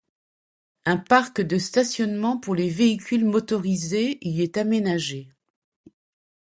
Un 0.85 0.97
parc 0.97 1.41
de 1.41 1.59
stationnement 1.59 2.39
pour 2.39 2.55
les 2.55 2.69
véhicules 2.71 3.23
motorisés 3.23 4.17
y 4.27 4.41
est 4.41 4.57
aménagé. 4.57 5.29